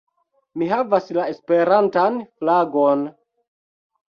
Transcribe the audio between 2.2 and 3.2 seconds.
flagon!